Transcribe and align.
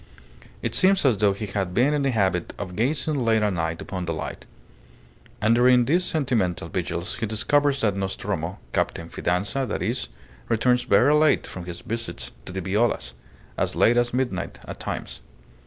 It 0.63 0.73
seems 0.73 1.05
as 1.05 1.17
though 1.17 1.33
he 1.33 1.45
had 1.45 1.75
been 1.75 1.93
in 1.93 2.01
the 2.01 2.09
habit 2.09 2.55
of 2.57 2.75
gazing 2.75 3.23
late 3.23 3.43
at 3.43 3.53
night 3.53 3.83
upon 3.83 4.05
the 4.05 4.13
light. 4.15 4.47
And 5.39 5.53
during 5.53 5.85
these 5.85 6.03
sentimental 6.03 6.69
vigils 6.69 7.17
he 7.17 7.27
discovers 7.27 7.81
that 7.81 7.95
Nostromo, 7.95 8.57
Captain 8.73 9.09
Fidanza 9.09 9.63
that 9.67 9.83
is, 9.83 10.07
returns 10.49 10.85
very 10.85 11.13
late 11.13 11.45
from 11.45 11.65
his 11.65 11.81
visits 11.81 12.31
to 12.47 12.51
the 12.51 12.61
Violas. 12.61 13.13
As 13.59 13.75
late 13.75 13.95
as 13.95 14.11
midnight 14.11 14.57
at 14.65 14.79
times." 14.79 15.21